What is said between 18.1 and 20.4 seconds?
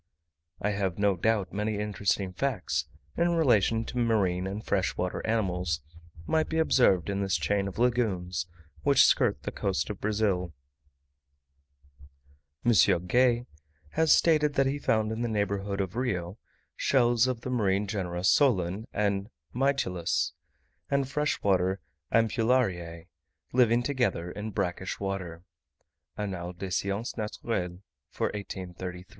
solen and mytilus,